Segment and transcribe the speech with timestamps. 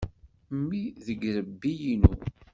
[0.57, 2.13] Mmi deg yirebbi-inu.